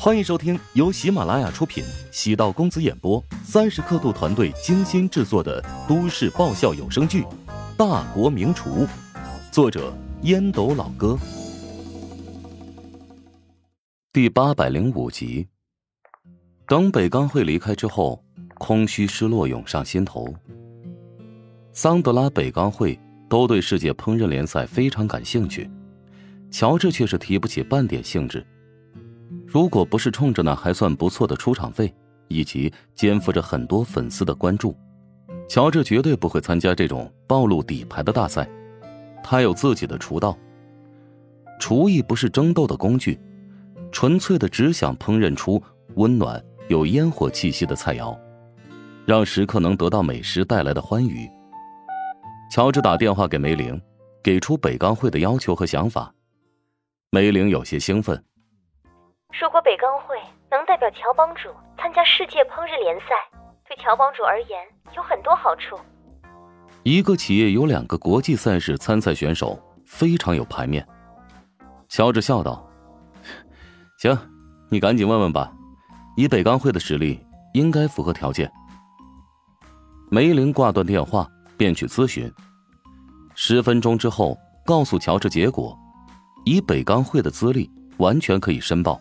[0.00, 7.22] 欢迎收听由喜马拉雅出品、喜道公子演播、三十刻度团队精心制作的都市爆笑有声剧
[7.76, 8.86] 《大国名厨》，
[9.50, 9.92] 作者
[10.22, 11.18] 烟斗老哥，
[14.12, 15.48] 第八百零五集。
[16.68, 18.22] 等北钢会离开之后，
[18.54, 20.32] 空虚失落涌上心头。
[21.72, 22.96] 桑德拉、北钢会
[23.28, 25.68] 都对世界烹饪联赛非常感兴趣，
[26.52, 28.46] 乔治却是提不起半点兴致。
[29.50, 31.92] 如果不是冲着那还算不错的出场费，
[32.28, 34.76] 以及肩负着很多粉丝的关注，
[35.48, 38.46] 乔治绝对不会参加这种暴露底牌的大赛。
[39.24, 40.36] 他有自己的厨道。
[41.58, 43.18] 厨艺不是争斗的工具，
[43.90, 45.60] 纯粹的只想烹饪出
[45.94, 48.16] 温暖有烟火气息的菜肴，
[49.06, 51.26] 让食客能得到美食带来的欢愉。
[52.52, 53.80] 乔治打电话给梅玲，
[54.22, 56.14] 给出北钢会的要求和想法。
[57.10, 58.22] 梅玲有些兴奋。
[59.40, 60.16] 如果北钢会
[60.50, 63.06] 能代表乔帮主参加世界烹饪联赛，
[63.68, 64.58] 对乔帮主而言
[64.96, 65.78] 有很多好处。
[66.82, 70.86] 一个企业有两个国际赛事参赛选手，非常有排面。
[71.88, 72.66] 乔治笑道
[74.00, 74.18] ：“行，
[74.70, 75.52] 你赶紧问问吧，
[76.16, 78.50] 以北钢会的实力，应该符合条件。”
[80.10, 82.32] 梅林挂断电话，便去咨询。
[83.34, 85.78] 十分钟之后，告诉乔治结果：
[86.44, 88.98] 以北钢会的资历，完全可以申报。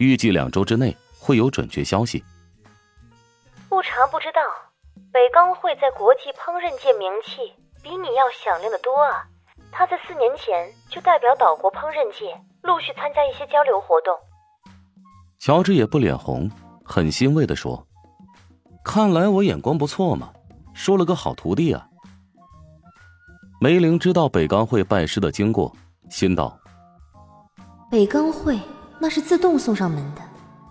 [0.00, 2.24] 预计两周之内会有准确消息。
[3.68, 4.40] 不查不知道，
[5.12, 9.28] 北钢会在国际烹饪界名气比你要响亮的多啊！
[9.70, 14.16] 他在四年前就代表岛国烹饪界陆续参加一些交流活动。
[15.38, 16.50] 乔治也不脸红，
[16.82, 17.86] 很欣慰的说
[18.82, 20.32] ：“看来我眼光不错嘛，
[20.74, 21.86] 收了个好徒弟啊。”
[23.60, 25.70] 梅玲知道北钢会拜师的经过，
[26.08, 26.58] 心道
[27.90, 28.58] ：“北钢会。”
[29.00, 30.20] 那是自动送上门的，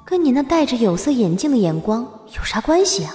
[0.05, 3.11] 跟你那戴着有色眼镜的眼光有啥关系啊？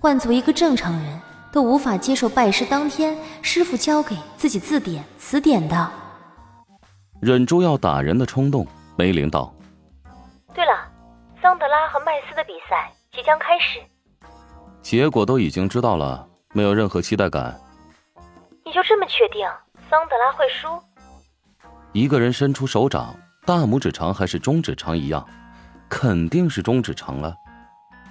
[0.00, 1.20] 换做一个正常人
[1.52, 5.90] 都无法接受拜师当天师傅教给自己字典词典的。
[7.20, 9.54] 忍住要打人的冲动，梅林道
[10.54, 10.72] ：“对了，
[11.42, 13.78] 桑德拉和麦斯的比赛即将开始，
[14.80, 17.60] 结果都已经知道了，没有任何期待感。
[18.64, 19.46] 你就这么确定
[19.90, 20.82] 桑德拉会输？
[21.92, 23.14] 一个人伸出手掌。”
[23.50, 25.28] 大拇指长还是中指长一样，
[25.88, 27.34] 肯定是中指长了。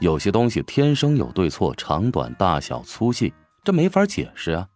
[0.02, 3.34] 有些东西天生有对错，长短、大小、粗细，
[3.64, 4.68] 这没法解释啊。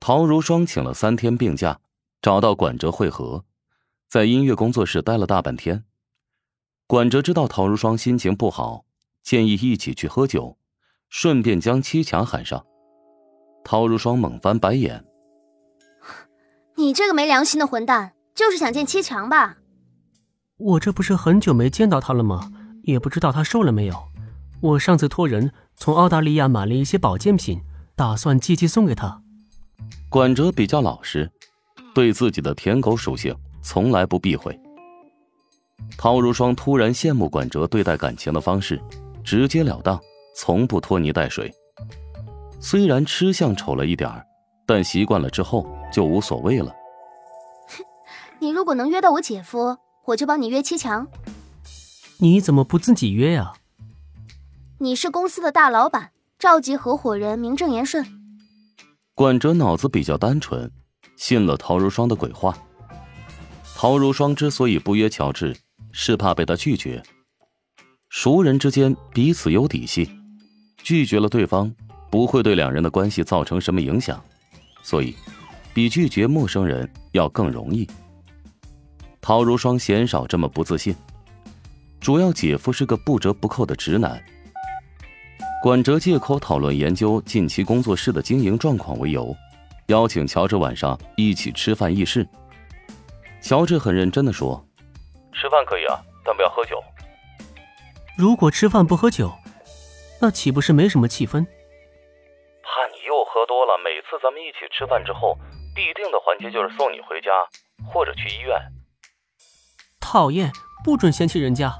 [0.00, 1.78] 陶如霜请了三天病假，
[2.22, 3.44] 找到管哲会合，
[4.08, 5.84] 在音乐工作室待了大半天。
[6.86, 8.86] 管哲知道陶如霜心情不好，
[9.22, 10.56] 建议一起去喝酒，
[11.10, 12.64] 顺便将七强喊上。
[13.62, 15.04] 陶如霜猛翻白眼
[16.76, 19.56] ：“你这个没良心的混蛋！”就是想见七强吧？
[20.58, 22.52] 我这不是很久没见到他了吗？
[22.84, 23.96] 也不知道他瘦了没有。
[24.60, 27.60] 我上次托人从澳大利亚买了一些保健品，
[27.96, 29.20] 打算寄寄送给他。
[30.08, 31.28] 管哲比较老实，
[31.92, 34.56] 对自己的舔狗属性从来不避讳。
[35.96, 38.80] 陶如霜突然羡慕管哲对待感情的方式，
[39.24, 40.00] 直截了当，
[40.36, 41.52] 从不拖泥带水。
[42.60, 44.24] 虽然吃相丑了一点儿，
[44.64, 46.72] 但习惯了之后就无所谓了。
[48.40, 51.08] 你如果能约到我姐夫，我就帮你约七强。
[52.18, 53.52] 你怎么不自己约呀？
[54.78, 58.06] 你是公司的大老板，召集合伙人名正言顺。
[59.14, 60.70] 管哲脑子比较单纯，
[61.16, 62.56] 信了陶如霜的鬼话。
[63.74, 65.56] 陶如霜之所以不约乔治，
[65.90, 67.02] 是怕被他拒绝。
[68.08, 70.08] 熟人之间彼此有底细，
[70.76, 71.74] 拒绝了对方
[72.08, 74.22] 不会对两人的关系造成什么影响，
[74.84, 75.16] 所以
[75.74, 77.88] 比拒绝陌生人要更容易。
[79.20, 80.94] 陶如霜鲜少这么不自信，
[82.00, 84.22] 主要姐夫是个不折不扣的直男。
[85.62, 89.34] 管哲借口讨论研究近期工作室的经营状况为由，
[89.88, 92.26] 邀请乔治晚上一起吃饭议事。
[93.42, 94.64] 乔治很认真的说
[95.34, 96.82] ：“吃饭可以啊，但不要喝酒。
[98.16, 99.32] 如果吃饭不喝酒，
[100.20, 101.44] 那岂不是没什么气氛？
[102.62, 103.76] 怕你又喝多了。
[103.78, 105.36] 每次咱们一起吃饭之后，
[105.74, 107.30] 必定的环节就是送你回家
[107.84, 108.56] 或者去医院。”
[110.10, 110.50] 讨厌，
[110.82, 111.70] 不准嫌弃人家。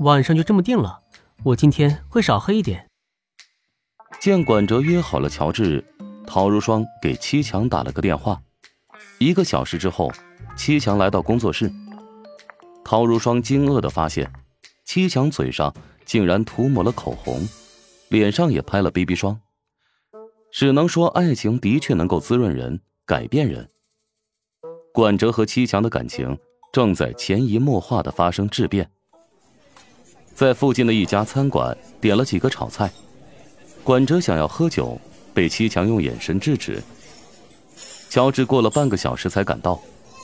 [0.00, 1.00] 晚上就这么定了，
[1.44, 2.88] 我今天会少喝一点。
[4.18, 5.84] 见管哲约好了乔治，
[6.26, 8.40] 陶如霜给七强打了个电话。
[9.18, 10.10] 一个小时之后，
[10.56, 11.70] 七强来到工作室。
[12.82, 14.32] 陶如霜惊愕的发现，
[14.86, 15.74] 七强嘴上
[16.06, 17.46] 竟然涂抹了口红，
[18.08, 19.38] 脸上也拍了 BB 霜。
[20.50, 23.68] 只能说，爱情的确能够滋润人，改变人。
[24.90, 26.38] 管哲和七强的感情。
[26.72, 28.88] 正在潜移默化的发生质变。
[30.34, 32.90] 在附近的一家餐馆点了几个炒菜，
[33.82, 34.96] 管哲想要喝酒，
[35.34, 36.82] 被七强用眼神制止。
[38.08, 39.80] 乔治过了半个小时才赶到，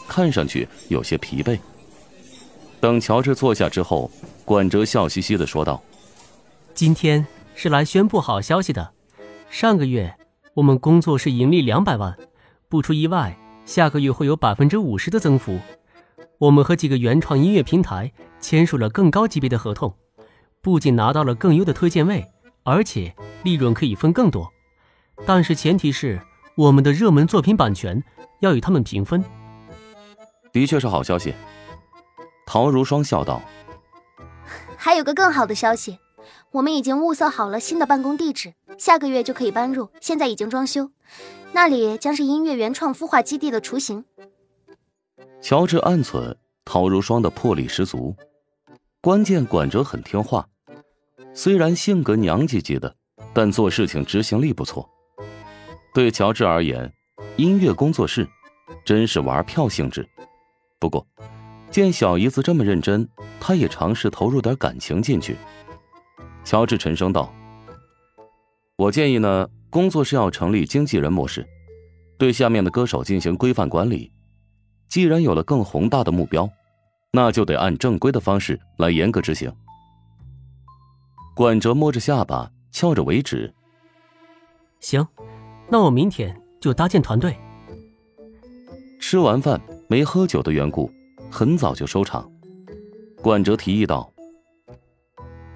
[0.08, 1.58] 看上去有些疲惫。
[2.80, 4.10] 等乔治坐下之后，
[4.44, 5.82] 管哲笑嘻嘻的说道
[6.74, 8.92] ：“今天是来宣布好消息的，
[9.50, 10.14] 上个月
[10.54, 12.16] 我们工作室盈利两百万，
[12.68, 13.36] 不出意外，
[13.66, 15.58] 下个月会有百分之五十的增幅。
[16.44, 19.94] 我们和几个原创音乐平台签署了更高级别的合同，
[20.60, 22.26] 不仅拿到了更优的推荐位，
[22.64, 23.14] 而且
[23.44, 24.52] 利润可以分更多。
[25.24, 26.20] 但是前提是
[26.56, 28.04] 我们的热门作品版权
[28.40, 29.24] 要与他们平分。”
[30.52, 31.34] 的确是好消息。
[32.44, 33.40] 陶如霜笑道：
[34.76, 35.98] “还有个更好的消息，
[36.50, 39.88] 我们已经物色好了新的办公地址，下个月就可以搬入。
[39.98, 40.90] 现在已经装修，
[41.52, 44.04] 那里将是音乐原创孵化基地的雏形。”
[45.44, 48.16] 乔治暗忖：陶如霜的魄力十足，
[49.02, 50.48] 关键管哲很听话，
[51.34, 52.96] 虽然性格娘唧唧的，
[53.34, 54.88] 但做事情执行力不错。
[55.92, 56.90] 对乔治而言，
[57.36, 58.26] 音乐工作室
[58.86, 60.08] 真是玩票性质。
[60.80, 61.06] 不过。
[61.70, 63.06] 见小姨子这么认真，
[63.38, 65.36] 他也尝试投入点感情进去。
[66.42, 67.30] 乔治沉声道
[68.78, 71.46] ：“我建议呢，工作室要成立经纪人模式，
[72.16, 74.10] 对下面的歌手进行规范管理。
[74.94, 76.48] 既然有了更宏大的目标，
[77.10, 79.52] 那就得按正规的方式来严格执行。”
[81.34, 83.52] 管哲摸着下巴，翘着尾指
[84.78, 85.04] ：“行，
[85.68, 87.36] 那我明天就搭建团队。”
[89.02, 90.88] 吃完饭没喝酒的缘故。
[91.28, 92.30] 很早就收场，
[93.20, 94.12] 管哲提议道：“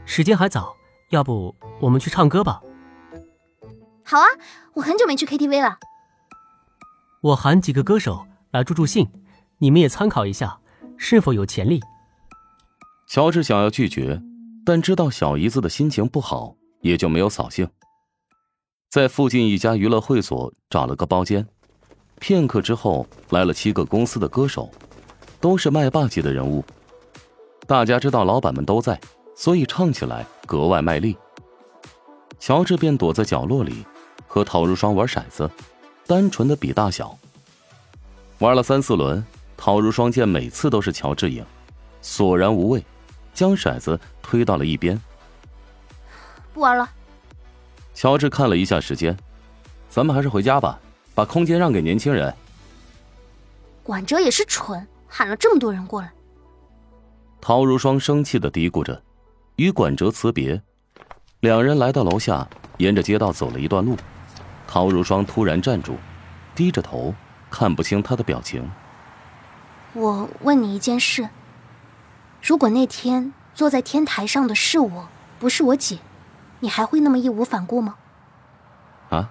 [0.04, 0.74] 时间还早，
[1.10, 2.60] 要不我们去唱歌吧
[4.02, 4.26] ？”“好啊，
[4.74, 5.78] 我很久没去 KTV 了。
[7.22, 9.08] ”“我喊几个歌手来助助兴，
[9.58, 10.58] 你们也参考一下，
[10.96, 11.80] 是否有潜力？”
[13.08, 14.22] 乔治想要拒绝，
[14.64, 17.68] 但知道小姨子的心情不好，也就没有扫兴。
[18.90, 21.46] 在附近一家娱乐会所找了个包间，
[22.18, 24.70] 片刻之后，来了七个公司的歌手。
[25.40, 26.64] 都是麦霸级的人物，
[27.64, 29.00] 大家知道老板们都在，
[29.36, 31.16] 所以唱起来格外卖力。
[32.40, 33.86] 乔治便躲在角落里，
[34.26, 35.48] 和陶如霜玩骰子，
[36.08, 37.16] 单纯的比大小。
[38.40, 39.24] 玩了三四轮，
[39.58, 41.44] 陶如霜见每次都是乔治赢，
[42.00, 42.82] 索然无味，
[43.34, 44.98] 将骰子推到了一边。
[46.54, 46.88] 不玩了。
[47.92, 49.14] 乔治看了一下时间，
[49.90, 50.78] 咱们还是回家吧，
[51.14, 52.32] 把空间让给年轻人。
[53.82, 54.86] 管哲也是蠢。
[55.10, 56.12] 喊了这么多人过来，
[57.40, 59.02] 陶如霜生气的嘀咕着，
[59.56, 60.60] 与管哲辞别，
[61.40, 62.46] 两人来到楼下，
[62.76, 63.96] 沿着街道走了一段路，
[64.66, 65.96] 陶如霜突然站住，
[66.54, 67.14] 低着头，
[67.50, 68.70] 看不清他的表情。
[69.94, 71.28] 我问你一件事，
[72.42, 75.08] 如果那天坐在天台上的是我，
[75.38, 75.98] 不是我姐，
[76.60, 77.96] 你还会那么义无反顾吗？
[79.10, 79.30] 啊？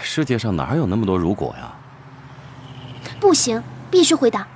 [0.00, 1.72] 世界上哪有那么多如果呀？
[3.20, 3.62] 不行。
[3.90, 4.46] 必须回答。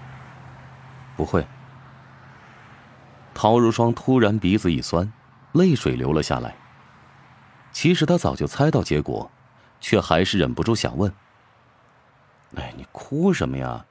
[1.16, 1.46] 不会。
[3.32, 5.10] 陶如霜突然鼻子一酸，
[5.52, 6.54] 泪水流了下来。
[7.72, 9.30] 其实她早就猜到结果，
[9.80, 11.10] 却还是忍不住想问
[12.56, 13.86] ：“哎，你哭什么呀？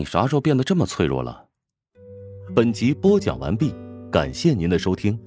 [0.00, 1.44] 你啥时候变得这么脆弱了？”
[2.56, 3.74] 本集播讲完毕，
[4.10, 5.18] 感谢您的收听。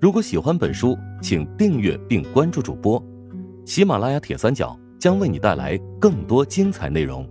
[0.00, 3.00] 如果喜欢本书，请订阅并关注主播。
[3.66, 7.28] 喜马拉雅铁三角将为你带来更多精彩内容。